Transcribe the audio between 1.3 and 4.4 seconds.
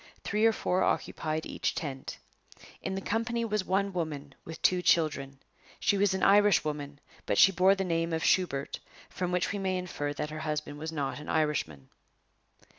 each tent. In the company was one woman,